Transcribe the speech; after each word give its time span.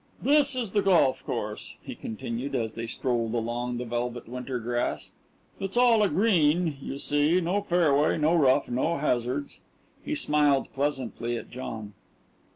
"This 0.23 0.55
is 0.55 0.71
the 0.71 0.81
golf 0.81 1.23
course," 1.23 1.75
he 1.83 1.93
continued, 1.93 2.55
as 2.55 2.73
they 2.73 2.87
strolled 2.87 3.35
along 3.35 3.77
the 3.77 3.85
velvet 3.85 4.27
winter 4.27 4.57
grass. 4.57 5.11
"It's 5.59 5.77
all 5.77 6.01
a 6.01 6.09
green, 6.09 6.75
you 6.81 6.97
see 6.97 7.39
no 7.39 7.61
fairway, 7.61 8.17
no 8.17 8.33
rough, 8.33 8.67
no 8.67 8.97
hazards." 8.97 9.59
He 10.03 10.15
smiled 10.15 10.73
pleasantly 10.73 11.37
at 11.37 11.51
John. 11.51 11.93